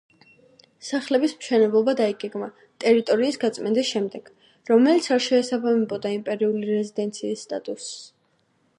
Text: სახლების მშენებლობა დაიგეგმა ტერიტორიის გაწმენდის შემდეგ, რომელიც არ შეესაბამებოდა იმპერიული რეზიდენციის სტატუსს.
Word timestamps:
სახლების 0.85 1.35
მშენებლობა 1.41 1.93
დაიგეგმა 1.99 2.47
ტერიტორიის 2.85 3.39
გაწმენდის 3.45 3.91
შემდეგ, 3.93 4.33
რომელიც 4.73 5.11
არ 5.17 5.25
შეესაბამებოდა 5.29 6.17
იმპერიული 6.19 6.75
რეზიდენციის 6.75 7.49
სტატუსს. 7.49 7.97